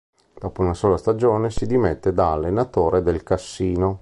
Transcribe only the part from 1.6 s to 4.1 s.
dimette da allenatore del Cassino.